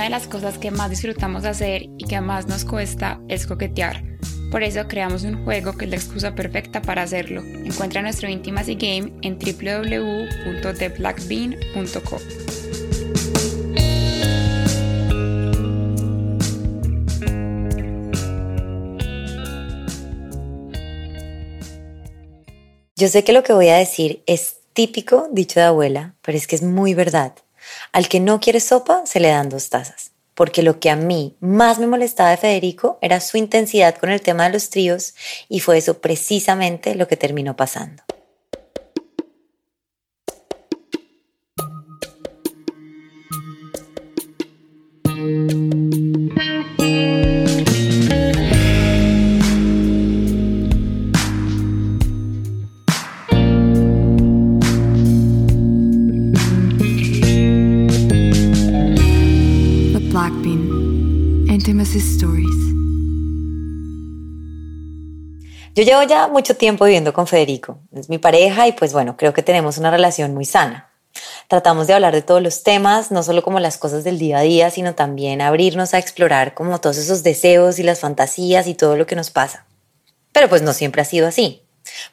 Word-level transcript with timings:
Una 0.00 0.06
de 0.06 0.12
las 0.12 0.28
cosas 0.28 0.56
que 0.56 0.70
más 0.70 0.88
disfrutamos 0.88 1.44
hacer 1.44 1.82
y 1.98 2.06
que 2.06 2.22
más 2.22 2.46
nos 2.46 2.64
cuesta 2.64 3.20
es 3.28 3.46
coquetear. 3.46 4.02
Por 4.50 4.62
eso 4.62 4.88
creamos 4.88 5.24
un 5.24 5.44
juego 5.44 5.76
que 5.76 5.84
es 5.84 5.90
la 5.90 5.98
excusa 5.98 6.34
perfecta 6.34 6.80
para 6.80 7.02
hacerlo. 7.02 7.42
Encuentra 7.42 8.00
nuestro 8.00 8.26
Intimacy 8.26 8.76
Game 8.76 9.12
en 9.20 9.38
www.theblackbean.co. 9.38 12.16
Yo 22.96 23.08
sé 23.08 23.22
que 23.22 23.34
lo 23.34 23.42
que 23.42 23.52
voy 23.52 23.68
a 23.68 23.76
decir 23.76 24.22
es 24.24 24.60
típico 24.72 25.28
dicho 25.30 25.60
de 25.60 25.66
abuela, 25.66 26.14
pero 26.22 26.38
es 26.38 26.46
que 26.46 26.56
es 26.56 26.62
muy 26.62 26.94
verdad. 26.94 27.34
Al 27.92 28.08
que 28.08 28.20
no 28.20 28.40
quiere 28.40 28.60
sopa, 28.60 29.02
se 29.04 29.20
le 29.20 29.28
dan 29.28 29.48
dos 29.48 29.68
tazas. 29.68 30.12
Porque 30.34 30.62
lo 30.62 30.80
que 30.80 30.90
a 30.90 30.96
mí 30.96 31.36
más 31.40 31.78
me 31.78 31.86
molestaba 31.86 32.30
de 32.30 32.36
Federico 32.36 32.98
era 33.02 33.20
su 33.20 33.36
intensidad 33.36 33.96
con 33.96 34.10
el 34.10 34.22
tema 34.22 34.44
de 34.44 34.54
los 34.54 34.70
tríos 34.70 35.14
y 35.48 35.60
fue 35.60 35.78
eso 35.78 36.00
precisamente 36.00 36.94
lo 36.94 37.08
que 37.08 37.16
terminó 37.16 37.56
pasando. 37.56 38.02
Yo 65.74 65.84
llevo 65.84 66.02
ya 66.02 66.28
mucho 66.28 66.56
tiempo 66.56 66.84
viviendo 66.84 67.12
con 67.12 67.26
Federico, 67.26 67.78
es 67.94 68.08
mi 68.08 68.18
pareja 68.18 68.66
y 68.66 68.72
pues 68.72 68.92
bueno, 68.92 69.16
creo 69.16 69.32
que 69.32 69.42
tenemos 69.42 69.78
una 69.78 69.90
relación 69.90 70.34
muy 70.34 70.44
sana. 70.44 70.90
Tratamos 71.48 71.86
de 71.86 71.94
hablar 71.94 72.14
de 72.14 72.22
todos 72.22 72.42
los 72.42 72.62
temas, 72.62 73.10
no 73.10 73.22
solo 73.22 73.42
como 73.42 73.60
las 73.60 73.76
cosas 73.76 74.04
del 74.04 74.18
día 74.18 74.38
a 74.38 74.42
día, 74.42 74.70
sino 74.70 74.94
también 74.94 75.40
abrirnos 75.40 75.94
a 75.94 75.98
explorar 75.98 76.54
como 76.54 76.80
todos 76.80 76.96
esos 76.98 77.22
deseos 77.22 77.78
y 77.78 77.82
las 77.82 78.00
fantasías 78.00 78.66
y 78.66 78.74
todo 78.74 78.96
lo 78.96 79.06
que 79.06 79.16
nos 79.16 79.30
pasa. 79.30 79.66
Pero 80.32 80.48
pues 80.48 80.62
no 80.62 80.72
siempre 80.72 81.02
ha 81.02 81.04
sido 81.04 81.26
así, 81.26 81.62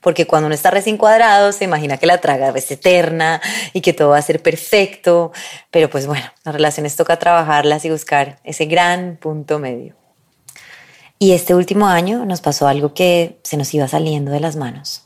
porque 0.02 0.26
cuando 0.26 0.48
uno 0.48 0.56
está 0.56 0.72
recién 0.72 0.98
cuadrado 0.98 1.52
se 1.52 1.66
imagina 1.66 1.98
que 1.98 2.08
la 2.08 2.20
traga 2.20 2.50
es 2.50 2.72
eterna 2.72 3.42
y 3.74 3.82
que 3.82 3.94
todo 3.94 4.10
va 4.10 4.18
a 4.18 4.22
ser 4.22 4.42
perfecto, 4.42 5.32
pero 5.70 5.90
pues 5.90 6.08
bueno, 6.08 6.26
las 6.44 6.56
relaciones 6.56 6.96
toca 6.96 7.20
trabajarlas 7.20 7.86
y 7.86 7.92
buscar 7.92 8.40
ese 8.44 8.66
gran 8.66 9.18
punto 9.18 9.60
medio. 9.60 9.96
Y 11.20 11.32
este 11.32 11.56
último 11.56 11.88
año 11.88 12.26
nos 12.26 12.42
pasó 12.42 12.68
algo 12.68 12.94
que 12.94 13.40
se 13.44 13.58
nos 13.58 13.74
iba 13.74 13.88
saliendo 13.88 14.32
de 14.32 14.40
las 14.40 14.56
manos. 14.56 15.04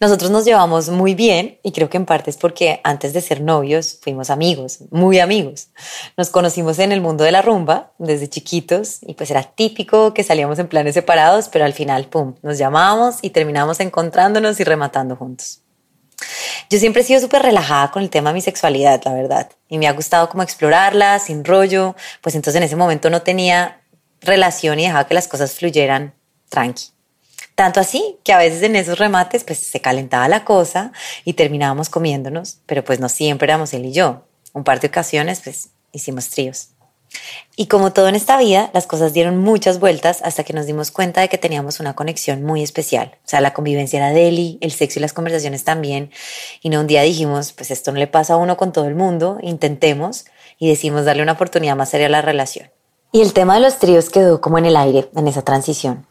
Nosotros 0.00 0.30
nos 0.30 0.44
llevamos 0.44 0.90
muy 0.90 1.14
bien 1.14 1.58
y 1.64 1.72
creo 1.72 1.90
que 1.90 1.96
en 1.96 2.06
parte 2.06 2.30
es 2.30 2.36
porque 2.36 2.80
antes 2.84 3.12
de 3.12 3.20
ser 3.20 3.40
novios 3.40 3.98
fuimos 4.00 4.30
amigos, 4.30 4.78
muy 4.90 5.18
amigos. 5.18 5.68
Nos 6.16 6.30
conocimos 6.30 6.78
en 6.78 6.92
el 6.92 7.00
mundo 7.00 7.24
de 7.24 7.32
la 7.32 7.42
rumba 7.42 7.92
desde 7.98 8.28
chiquitos 8.28 8.98
y 9.02 9.14
pues 9.14 9.30
era 9.32 9.42
típico 9.42 10.14
que 10.14 10.22
salíamos 10.22 10.60
en 10.60 10.68
planes 10.68 10.94
separados, 10.94 11.48
pero 11.48 11.64
al 11.64 11.72
final, 11.72 12.06
¡pum!, 12.06 12.34
nos 12.42 12.58
llamamos 12.58 13.16
y 13.22 13.30
terminamos 13.30 13.80
encontrándonos 13.80 14.60
y 14.60 14.64
rematando 14.64 15.16
juntos. 15.16 15.62
Yo 16.70 16.78
siempre 16.78 17.02
he 17.02 17.04
sido 17.04 17.20
súper 17.20 17.42
relajada 17.42 17.90
con 17.90 18.02
el 18.02 18.10
tema 18.10 18.30
de 18.30 18.34
mi 18.34 18.40
sexualidad, 18.40 19.00
la 19.04 19.14
verdad, 19.14 19.50
y 19.68 19.78
me 19.78 19.88
ha 19.88 19.92
gustado 19.92 20.28
como 20.28 20.42
explorarla 20.42 21.18
sin 21.18 21.44
rollo, 21.44 21.96
pues 22.20 22.34
entonces 22.34 22.56
en 22.56 22.64
ese 22.64 22.76
momento 22.76 23.10
no 23.10 23.22
tenía 23.22 23.80
relación 24.20 24.78
y 24.80 24.84
dejaba 24.84 25.06
que 25.06 25.14
las 25.14 25.28
cosas 25.28 25.52
fluyeran 25.52 26.14
tranqui. 26.48 26.92
Tanto 27.54 27.80
así 27.80 28.18
que 28.22 28.32
a 28.32 28.38
veces 28.38 28.62
en 28.62 28.76
esos 28.76 28.98
remates 28.98 29.44
pues 29.44 29.58
se 29.58 29.80
calentaba 29.80 30.28
la 30.28 30.44
cosa 30.44 30.92
y 31.24 31.32
terminábamos 31.32 31.88
comiéndonos, 31.88 32.58
pero 32.66 32.84
pues 32.84 33.00
no 33.00 33.08
siempre 33.08 33.46
éramos 33.46 33.74
él 33.74 33.86
y 33.86 33.92
yo. 33.92 34.28
Un 34.52 34.64
par 34.64 34.80
de 34.80 34.88
ocasiones 34.88 35.40
pues 35.42 35.70
hicimos 35.92 36.30
tríos. 36.30 36.68
Y 37.56 37.66
como 37.66 37.92
todo 37.92 38.08
en 38.08 38.14
esta 38.14 38.38
vida, 38.38 38.70
las 38.74 38.86
cosas 38.86 39.12
dieron 39.12 39.38
muchas 39.38 39.80
vueltas 39.80 40.20
hasta 40.22 40.44
que 40.44 40.52
nos 40.52 40.66
dimos 40.66 40.90
cuenta 40.90 41.20
de 41.20 41.28
que 41.28 41.38
teníamos 41.38 41.80
una 41.80 41.94
conexión 41.94 42.44
muy 42.44 42.62
especial. 42.62 43.16
O 43.24 43.28
sea, 43.28 43.40
la 43.40 43.54
convivencia 43.54 43.96
era 43.96 44.10
deli, 44.10 44.58
el 44.60 44.70
sexo 44.70 44.98
y 44.98 45.02
las 45.02 45.12
conversaciones 45.12 45.64
también. 45.64 46.10
Y 46.62 46.68
no 46.68 46.80
un 46.80 46.86
día 46.86 47.02
dijimos, 47.02 47.52
pues 47.52 47.70
esto 47.70 47.90
no 47.90 47.98
le 47.98 48.06
pasa 48.06 48.34
a 48.34 48.36
uno 48.36 48.56
con 48.56 48.72
todo 48.72 48.86
el 48.86 48.94
mundo, 48.94 49.38
intentemos 49.42 50.26
y 50.58 50.68
decimos 50.68 51.04
darle 51.04 51.22
una 51.22 51.32
oportunidad 51.32 51.76
más 51.76 51.90
seria 51.90 52.06
a 52.06 52.10
la 52.10 52.22
relación. 52.22 52.70
Y 53.10 53.22
el 53.22 53.32
tema 53.32 53.54
de 53.54 53.60
los 53.60 53.78
tríos 53.78 54.10
quedó 54.10 54.40
como 54.40 54.58
en 54.58 54.66
el 54.66 54.76
aire 54.76 55.08
en 55.16 55.28
esa 55.28 55.42
transición. 55.42 56.06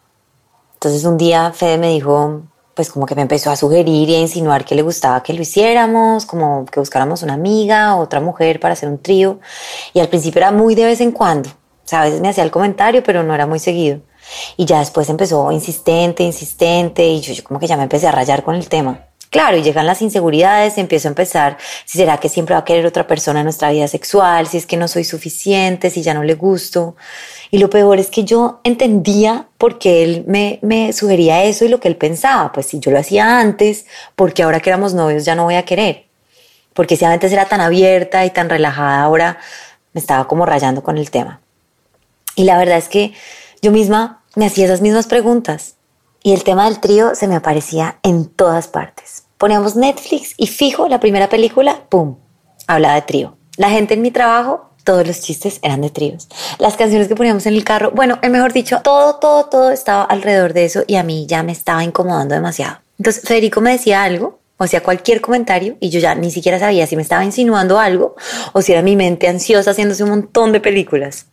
Entonces 0.74 1.04
un 1.06 1.18
día 1.18 1.52
Fede 1.54 1.78
me 1.78 1.90
dijo, 1.90 2.42
pues 2.74 2.92
como 2.92 3.06
que 3.06 3.14
me 3.14 3.22
empezó 3.22 3.52
a 3.52 3.56
sugerir 3.56 4.10
y 4.10 4.16
a 4.16 4.20
insinuar 4.20 4.66
que 4.66 4.74
le 4.74 4.82
gustaba 4.82 5.22
que 5.22 5.34
lo 5.34 5.42
hiciéramos, 5.42 6.26
como 6.26 6.66
que 6.66 6.80
buscáramos 6.80 7.22
una 7.22 7.34
amiga 7.34 7.96
otra 7.96 8.20
mujer 8.20 8.60
para 8.60 8.74
hacer 8.74 8.90
un 8.90 8.98
trío. 8.98 9.40
Y 9.94 10.00
al 10.00 10.10
principio 10.10 10.40
era 10.40 10.52
muy 10.52 10.74
de 10.74 10.86
vez 10.86 11.02
en 11.02 11.12
cuando. 11.12 11.50
O 11.50 11.90
sea, 11.90 12.02
a 12.02 12.06
veces 12.06 12.20
me 12.20 12.30
hacía 12.30 12.44
el 12.44 12.52
comentario, 12.52 13.04
pero 13.04 13.24
no 13.24 13.34
era 13.34 13.46
muy 13.46 13.60
seguido. 13.60 14.02
Y 14.58 14.66
ya 14.66 14.80
después 14.80 15.08
empezó 15.10 15.52
insistente, 15.52 16.24
insistente, 16.24 17.08
y 17.08 17.22
yo, 17.22 17.34
yo 17.34 17.44
como 17.44 17.60
que 17.60 17.68
ya 17.68 17.78
me 17.78 17.84
empecé 17.84 18.08
a 18.08 18.12
rayar 18.12 18.44
con 18.44 18.56
el 18.56 18.68
tema. 18.70 19.07
Claro, 19.30 19.58
y 19.58 19.62
llegan 19.62 19.86
las 19.86 20.02
inseguridades 20.02 20.78
empiezo 20.78 21.10
a 21.10 21.12
empezar, 21.12 21.58
si 21.86 21.98
será 21.98 22.18
que 22.18 22.30
siempre 22.30 22.54
va 22.56 22.62
a 22.62 22.66
querer 22.66 22.86
otra 22.86 23.08
persona 23.08 23.42
en 23.42 23.44
nuestra 23.44 23.72
vida 23.72 23.88
sexual, 23.88 24.48
si 24.48 24.58
es 24.58 24.66
que 24.66 24.78
no 24.78 24.88
soy 24.88 25.04
suficiente, 25.04 25.90
si 25.90 26.02
ya 26.02 26.14
no 26.14 26.24
le 26.24 26.36
gusto. 26.36 26.96
Y 27.52 27.58
lo 27.58 27.70
peor 27.70 28.00
es 28.00 28.10
que 28.10 28.24
yo 28.24 28.62
entendía 28.64 29.48
por 29.58 29.80
qué 29.80 30.04
él 30.04 30.24
me, 30.28 30.60
me 30.62 30.94
sugería 30.94 31.44
eso 31.44 31.66
y 31.66 31.68
lo 31.68 31.80
que 31.82 31.90
él 31.90 31.98
pensaba. 31.98 32.54
Pues 32.54 32.68
si 32.68 32.80
yo 32.80 32.92
lo 32.92 33.00
hacía 33.00 33.40
antes, 33.40 33.86
porque 34.16 34.44
ahora 34.44 34.62
que 34.62 34.70
éramos 34.70 34.94
novios 34.94 35.26
ya 35.26 35.36
no 35.36 35.44
voy 35.44 35.56
a 35.56 35.66
querer. 35.66 36.06
Porque 36.74 36.96
si 36.96 37.04
antes 37.04 37.32
era 37.32 37.46
tan 37.46 37.60
abierta 37.60 38.26
y 38.26 38.30
tan 38.30 38.50
relajada, 38.50 39.02
ahora 39.02 39.40
me 39.92 40.00
estaba 40.00 40.28
como 40.28 40.46
rayando 40.46 40.84
con 40.84 40.98
el 40.98 41.12
tema. 41.12 41.42
Y 42.36 42.44
la 42.44 42.58
verdad 42.58 42.78
es 42.78 42.88
que 42.88 43.14
yo 43.62 43.72
misma 43.72 44.22
me 44.36 44.46
hacía 44.46 44.66
esas 44.66 44.82
mismas 44.82 45.08
preguntas 45.08 45.77
y 46.28 46.34
el 46.34 46.44
tema 46.44 46.66
del 46.66 46.82
trío 46.82 47.16
se 47.16 47.26
me 47.26 47.38
aparecía 47.38 48.00
en 48.04 48.26
todas 48.26 48.68
partes. 48.68 49.24
Poníamos 49.38 49.78
Netflix 49.78 50.34
y 50.36 50.48
fijo 50.48 50.90
la 50.90 51.00
primera 51.00 51.30
película, 51.30 51.86
¡pum! 51.88 52.18
Hablaba 52.68 52.96
de 52.96 53.04
trío. 53.04 53.38
La 53.56 53.70
gente 53.70 53.94
en 53.94 54.02
mi 54.02 54.12
trabajo, 54.12 54.72
todos 54.84 55.08
los 55.08 55.22
chistes 55.22 55.60
eran 55.62 55.80
de 55.80 55.90
tríos. 55.90 56.28
Las 56.60 56.76
canciones 56.76 57.08
que 57.08 57.16
poníamos 57.16 57.46
en 57.46 57.54
el 57.54 57.64
carro, 57.64 57.92
bueno, 57.92 58.20
mejor 58.30 58.52
dicho, 58.52 58.82
todo, 58.84 59.16
todo, 59.20 59.46
todo 59.46 59.72
estaba 59.72 60.04
alrededor 60.04 60.52
de 60.52 60.66
eso 60.66 60.84
y 60.86 60.98
a 60.98 61.04
mí 61.04 61.28
ya 61.30 61.44
me 61.44 61.54
estaba 61.54 61.82
incomodando 61.82 62.36
demasiado. 62.36 62.80
Entonces 63.00 63.24
Federico 63.24 63.62
me 63.62 63.72
decía 63.72 64.04
algo, 64.04 64.40
o 64.58 64.68
sea, 64.68 64.84
cualquier 64.84 65.22
comentario 65.22 65.78
y 65.80 65.92
yo 65.92 66.02
ya 66.02 66.14
ni 66.14 66.30
siquiera 66.30 66.60
sabía 66.60 66.88
si 66.88 66.98
me 66.98 67.04
estaba 67.04 67.24
insinuando 67.24 67.80
algo 67.80 68.18
o 68.52 68.62
si 68.62 68.74
era 68.74 68.82
mi 68.82 68.98
mente 68.98 69.30
ansiosa 69.30 69.72
haciéndose 69.72 70.04
un 70.04 70.10
montón 70.10 70.52
de 70.52 70.60
películas. 70.60 71.28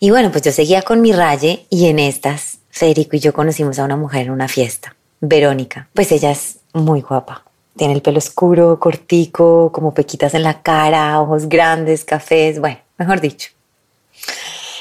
Y 0.00 0.10
bueno, 0.10 0.30
pues 0.30 0.42
yo 0.42 0.52
seguía 0.52 0.82
con 0.82 1.00
mi 1.00 1.12
raye 1.12 1.64
y 1.70 1.86
en 1.86 1.98
estas 1.98 2.55
Federico 2.76 3.16
y 3.16 3.20
yo 3.20 3.32
conocimos 3.32 3.78
a 3.78 3.84
una 3.84 3.96
mujer 3.96 4.26
en 4.26 4.32
una 4.32 4.48
fiesta, 4.48 4.94
Verónica. 5.22 5.88
Pues 5.94 6.12
ella 6.12 6.30
es 6.30 6.58
muy 6.74 7.00
guapa. 7.00 7.42
Tiene 7.74 7.94
el 7.94 8.02
pelo 8.02 8.18
oscuro, 8.18 8.78
cortico, 8.78 9.72
como 9.72 9.94
pequitas 9.94 10.34
en 10.34 10.42
la 10.42 10.60
cara, 10.60 11.18
ojos 11.22 11.48
grandes, 11.48 12.04
cafés, 12.04 12.60
bueno, 12.60 12.76
mejor 12.98 13.22
dicho. 13.22 13.48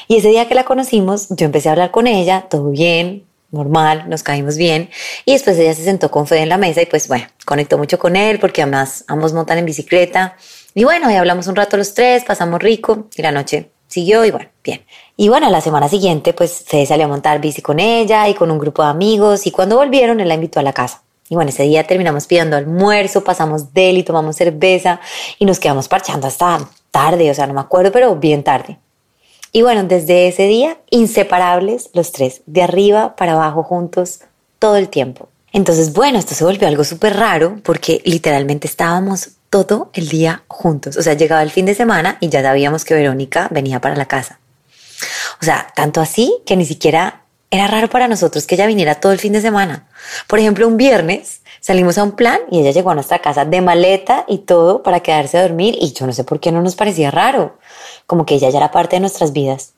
Y 0.09 0.17
ese 0.17 0.27
día 0.27 0.45
que 0.45 0.55
la 0.55 0.65
conocimos, 0.65 1.27
yo 1.29 1.45
empecé 1.45 1.69
a 1.69 1.71
hablar 1.71 1.91
con 1.91 2.05
ella, 2.05 2.47
todo 2.49 2.69
bien, 2.69 3.23
normal, 3.51 4.09
nos 4.09 4.23
caímos 4.23 4.57
bien. 4.57 4.89
Y 5.23 5.31
después 5.31 5.57
ella 5.57 5.73
se 5.73 5.85
sentó 5.85 6.11
con 6.11 6.27
Fede 6.27 6.41
en 6.41 6.49
la 6.49 6.57
mesa 6.57 6.81
y 6.81 6.87
pues 6.87 7.07
bueno, 7.07 7.27
conectó 7.45 7.77
mucho 7.77 7.97
con 7.97 8.17
él 8.17 8.39
porque 8.39 8.61
además 8.61 9.05
ambos 9.07 9.31
montan 9.31 9.57
en 9.57 9.65
bicicleta. 9.65 10.35
Y 10.73 10.83
bueno, 10.83 11.09
y 11.09 11.15
hablamos 11.15 11.47
un 11.47 11.55
rato 11.55 11.77
los 11.77 11.93
tres, 11.93 12.25
pasamos 12.25 12.61
rico 12.61 13.07
y 13.15 13.21
la 13.21 13.31
noche 13.31 13.69
siguió 13.87 14.25
y 14.25 14.31
bueno, 14.31 14.49
bien. 14.63 14.85
Y 15.17 15.29
bueno, 15.29 15.49
la 15.49 15.61
semana 15.61 15.89
siguiente 15.89 16.33
pues 16.33 16.51
se 16.51 16.85
salió 16.85 17.05
a 17.05 17.09
montar 17.09 17.39
bici 17.39 17.61
con 17.61 17.79
ella 17.79 18.27
y 18.27 18.33
con 18.33 18.51
un 18.51 18.59
grupo 18.59 18.83
de 18.83 18.89
amigos 18.89 19.47
y 19.47 19.51
cuando 19.51 19.77
volvieron 19.77 20.19
él 20.19 20.27
la 20.27 20.35
invitó 20.35 20.59
a 20.59 20.63
la 20.63 20.73
casa. 20.73 21.03
Y 21.27 21.35
bueno, 21.35 21.49
ese 21.49 21.63
día 21.63 21.85
terminamos 21.85 22.27
pidiendo 22.27 22.55
almuerzo, 22.55 23.23
pasamos 23.23 23.73
del 23.73 23.97
y 23.97 24.03
tomamos 24.03 24.35
cerveza 24.35 24.99
y 25.39 25.45
nos 25.45 25.59
quedamos 25.59 25.87
parchando 25.87 26.27
hasta 26.27 26.69
tarde, 26.91 27.31
o 27.31 27.33
sea, 27.33 27.47
no 27.47 27.53
me 27.53 27.61
acuerdo, 27.61 27.91
pero 27.91 28.15
bien 28.15 28.43
tarde. 28.43 28.77
Y 29.51 29.61
bueno, 29.61 29.83
desde 29.83 30.27
ese 30.27 30.43
día, 30.47 30.77
inseparables 30.89 31.89
los 31.93 32.11
tres, 32.11 32.41
de 32.45 32.61
arriba 32.61 33.15
para 33.15 33.33
abajo 33.33 33.63
juntos 33.63 34.19
todo 34.59 34.75
el 34.75 34.89
tiempo. 34.89 35.29
Entonces, 35.51 35.93
bueno, 35.93 36.19
esto 36.19 36.35
se 36.35 36.43
volvió 36.43 36.67
algo 36.67 36.83
súper 36.83 37.15
raro 37.15 37.61
porque 37.63 38.01
literalmente 38.03 38.67
estábamos 38.67 39.34
todo 39.63 39.89
el 39.93 40.09
día 40.09 40.43
juntos. 40.49 40.97
O 40.97 41.01
sea, 41.01 41.13
llegaba 41.13 41.41
el 41.41 41.49
fin 41.49 41.65
de 41.65 41.75
semana 41.75 42.17
y 42.19 42.27
ya 42.27 42.41
sabíamos 42.41 42.83
que 42.83 42.93
Verónica 42.93 43.47
venía 43.51 43.79
para 43.79 43.95
la 43.95 44.05
casa. 44.05 44.41
O 45.41 45.45
sea, 45.45 45.67
tanto 45.73 46.01
así 46.01 46.41
que 46.45 46.57
ni 46.57 46.65
siquiera 46.65 47.21
era 47.49 47.67
raro 47.67 47.89
para 47.89 48.09
nosotros 48.09 48.45
que 48.45 48.55
ella 48.55 48.67
viniera 48.67 48.95
todo 48.95 49.13
el 49.13 49.19
fin 49.19 49.31
de 49.31 49.39
semana. 49.39 49.87
Por 50.27 50.39
ejemplo, 50.39 50.67
un 50.67 50.75
viernes 50.75 51.39
salimos 51.61 51.97
a 51.97 52.03
un 52.03 52.17
plan 52.17 52.41
y 52.51 52.59
ella 52.59 52.71
llegó 52.71 52.89
a 52.89 52.95
nuestra 52.95 53.19
casa 53.19 53.45
de 53.45 53.61
maleta 53.61 54.25
y 54.27 54.39
todo 54.39 54.83
para 54.83 54.99
quedarse 54.99 55.37
a 55.37 55.43
dormir 55.43 55.77
y 55.79 55.93
yo 55.93 56.05
no 56.05 56.11
sé 56.11 56.25
por 56.25 56.41
qué 56.41 56.51
no 56.51 56.61
nos 56.61 56.75
parecía 56.75 57.09
raro, 57.09 57.57
como 58.07 58.25
que 58.25 58.35
ella 58.35 58.49
ya 58.49 58.57
era 58.57 58.71
parte 58.71 58.97
de 58.97 58.99
nuestras 58.99 59.31
vidas. 59.31 59.71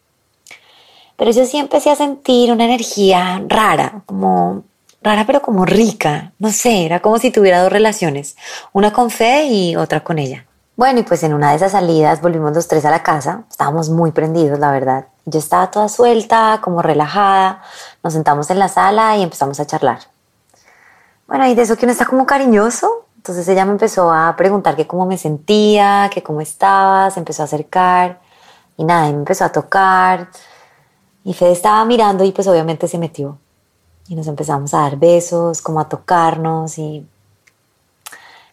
Pero 1.17 1.29
yo 1.29 1.45
sí 1.45 1.57
empecé 1.57 1.91
a 1.91 1.95
sentir 1.95 2.51
una 2.51 2.65
energía 2.65 3.43
rara, 3.47 4.01
como 4.07 4.63
rara 5.01 5.25
pero 5.25 5.41
como 5.41 5.65
rica, 5.65 6.33
no 6.39 6.51
sé, 6.51 6.85
era 6.85 6.99
como 6.99 7.17
si 7.19 7.31
tuviera 7.31 7.61
dos 7.61 7.71
relaciones, 7.71 8.35
una 8.73 8.91
con 8.91 9.09
Fe 9.09 9.45
y 9.45 9.75
otra 9.75 10.03
con 10.03 10.19
ella. 10.19 10.45
Bueno, 10.75 10.99
y 10.99 11.03
pues 11.03 11.23
en 11.23 11.33
una 11.33 11.49
de 11.49 11.55
esas 11.55 11.71
salidas 11.71 12.21
volvimos 12.21 12.53
los 12.53 12.67
tres 12.67 12.85
a 12.85 12.91
la 12.91 13.01
casa, 13.01 13.45
estábamos 13.49 13.89
muy 13.89 14.11
prendidos, 14.11 14.59
la 14.59 14.71
verdad. 14.71 15.07
Yo 15.25 15.39
estaba 15.39 15.71
toda 15.71 15.89
suelta, 15.89 16.59
como 16.61 16.83
relajada, 16.83 17.63
nos 18.03 18.13
sentamos 18.13 18.49
en 18.51 18.59
la 18.59 18.67
sala 18.67 19.17
y 19.17 19.23
empezamos 19.23 19.59
a 19.59 19.65
charlar. 19.65 19.99
Bueno, 21.27 21.47
y 21.47 21.55
de 21.55 21.63
eso 21.63 21.75
que 21.75 21.85
uno 21.85 21.93
está 21.93 22.05
como 22.05 22.25
cariñoso, 22.25 23.07
entonces 23.15 23.47
ella 23.47 23.65
me 23.65 23.71
empezó 23.71 24.13
a 24.13 24.35
preguntar 24.37 24.75
que 24.75 24.87
cómo 24.87 25.05
me 25.05 25.17
sentía, 25.17 26.09
que 26.13 26.21
cómo 26.21 26.41
estaba, 26.41 27.09
se 27.09 27.19
empezó 27.19 27.41
a 27.41 27.45
acercar 27.45 28.21
y 28.77 28.83
nada, 28.83 29.09
y 29.09 29.13
me 29.13 29.19
empezó 29.19 29.45
a 29.45 29.51
tocar. 29.51 30.29
Y 31.23 31.33
Fede 31.33 31.51
estaba 31.51 31.83
mirando 31.85 32.23
y 32.23 32.31
pues 32.31 32.47
obviamente 32.47 32.87
se 32.87 32.97
metió. 32.97 33.39
Y 34.07 34.15
nos 34.15 34.27
empezamos 34.27 34.73
a 34.73 34.81
dar 34.81 34.97
besos, 34.97 35.61
como 35.61 35.79
a 35.79 35.89
tocarnos 35.89 36.77
y 36.77 37.05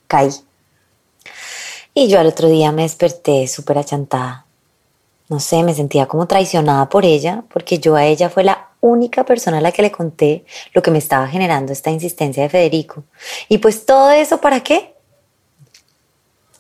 caí. 0.07 0.31
Y 1.95 2.09
yo 2.09 2.19
al 2.19 2.27
otro 2.27 2.49
día 2.49 2.73
me 2.73 2.83
desperté 2.83 3.47
súper 3.47 3.79
achantada. 3.79 4.47
No 5.29 5.41
sé, 5.41 5.63
me 5.63 5.75
sentía 5.75 6.07
como 6.07 6.27
traicionada 6.27 6.89
por 6.89 7.05
ella, 7.05 7.45
porque 7.53 7.79
yo 7.79 7.95
a 7.95 8.05
ella 8.05 8.29
fue 8.29 8.45
la 8.45 8.69
única 8.81 9.25
persona 9.25 9.59
a 9.59 9.61
la 9.61 9.73
que 9.73 9.83
le 9.83 9.91
conté 9.91 10.45
lo 10.75 10.83
que 10.83 10.91
me 10.91 10.99
estaba 10.99 11.27
generando 11.29 11.73
esta 11.73 11.91
insistencia 11.91 12.43
de 12.43 12.51
Federico. 12.51 13.05
Y 13.49 13.59
pues 13.59 13.87
todo 13.87 14.11
eso, 14.11 14.41
¿para 14.41 14.61
qué? 14.61 14.95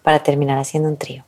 Para 0.02 0.22
terminar 0.22 0.58
haciendo 0.58 0.88
un 0.88 0.96
trío. 0.96 1.24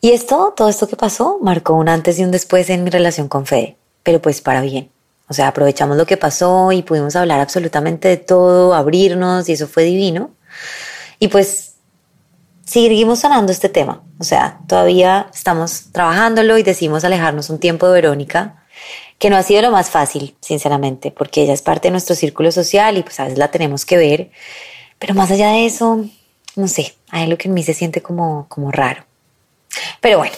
Y 0.00 0.10
esto, 0.10 0.54
todo 0.56 0.68
esto 0.68 0.88
que 0.88 0.96
pasó, 0.96 1.38
marcó 1.40 1.74
un 1.74 1.88
antes 1.88 2.18
y 2.18 2.24
un 2.24 2.30
después 2.30 2.70
en 2.70 2.84
mi 2.84 2.90
relación 2.90 3.28
con 3.28 3.46
Fede, 3.46 3.76
pero 4.02 4.20
pues 4.20 4.40
para 4.40 4.62
bien. 4.62 4.90
O 5.28 5.34
sea, 5.34 5.48
aprovechamos 5.48 5.96
lo 5.96 6.06
que 6.06 6.16
pasó 6.16 6.72
y 6.72 6.82
pudimos 6.82 7.14
hablar 7.16 7.40
absolutamente 7.40 8.08
de 8.08 8.16
todo, 8.16 8.74
abrirnos 8.74 9.48
y 9.48 9.52
eso 9.52 9.68
fue 9.68 9.84
divino. 9.84 10.30
Y 11.18 11.28
pues 11.28 11.74
seguimos 12.64 13.20
sanando 13.20 13.52
este 13.52 13.68
tema. 13.68 14.02
O 14.18 14.24
sea, 14.24 14.60
todavía 14.66 15.28
estamos 15.32 15.92
trabajándolo 15.92 16.58
y 16.58 16.62
decidimos 16.62 17.04
alejarnos 17.04 17.50
un 17.50 17.58
tiempo 17.58 17.86
de 17.86 17.94
Verónica, 17.94 18.64
que 19.18 19.30
no 19.30 19.36
ha 19.36 19.42
sido 19.42 19.62
lo 19.62 19.70
más 19.70 19.90
fácil, 19.90 20.36
sinceramente, 20.40 21.10
porque 21.10 21.42
ella 21.42 21.52
es 21.52 21.62
parte 21.62 21.88
de 21.88 21.92
nuestro 21.92 22.14
círculo 22.14 22.52
social 22.52 22.96
y 22.96 23.02
pues 23.02 23.18
a 23.20 23.24
veces 23.24 23.38
la 23.38 23.50
tenemos 23.50 23.84
que 23.84 23.96
ver. 23.96 24.30
Pero 24.98 25.14
más 25.14 25.30
allá 25.30 25.50
de 25.50 25.66
eso, 25.66 26.04
no 26.56 26.68
sé, 26.68 26.94
hay 27.10 27.24
algo 27.24 27.36
que 27.36 27.48
en 27.48 27.54
mí 27.54 27.62
se 27.62 27.74
siente 27.74 28.00
como, 28.02 28.46
como 28.48 28.70
raro. 28.70 29.04
Pero 30.00 30.18
bueno, 30.18 30.36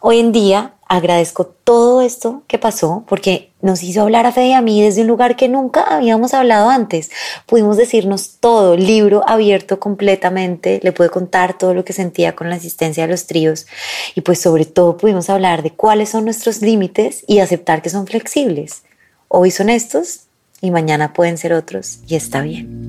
hoy 0.00 0.18
en 0.18 0.32
día 0.32 0.74
agradezco 0.90 1.46
todo 1.46 2.02
esto 2.02 2.42
que 2.48 2.58
pasó 2.58 3.04
porque 3.06 3.52
nos 3.62 3.84
hizo 3.84 4.02
hablar 4.02 4.26
a 4.26 4.32
Fede 4.32 4.48
y 4.48 4.52
a 4.54 4.60
mí 4.60 4.82
desde 4.82 5.02
un 5.02 5.06
lugar 5.06 5.36
que 5.36 5.48
nunca 5.48 5.82
habíamos 5.82 6.34
hablado 6.34 6.68
antes. 6.68 7.12
Pudimos 7.46 7.76
decirnos 7.76 8.38
todo, 8.40 8.76
libro 8.76 9.22
abierto 9.24 9.78
completamente, 9.78 10.80
le 10.82 10.90
pude 10.90 11.08
contar 11.08 11.56
todo 11.56 11.74
lo 11.74 11.84
que 11.84 11.92
sentía 11.92 12.34
con 12.34 12.50
la 12.50 12.56
asistencia 12.56 13.04
de 13.04 13.12
los 13.12 13.28
tríos 13.28 13.68
y 14.16 14.22
pues 14.22 14.40
sobre 14.40 14.64
todo 14.64 14.96
pudimos 14.96 15.30
hablar 15.30 15.62
de 15.62 15.70
cuáles 15.70 16.08
son 16.08 16.24
nuestros 16.24 16.60
límites 16.60 17.24
y 17.28 17.38
aceptar 17.38 17.82
que 17.82 17.90
son 17.90 18.08
flexibles. 18.08 18.82
Hoy 19.28 19.52
son 19.52 19.70
estos 19.70 20.22
y 20.60 20.72
mañana 20.72 21.12
pueden 21.12 21.38
ser 21.38 21.52
otros 21.52 22.00
y 22.08 22.16
está 22.16 22.40
bien. 22.40 22.88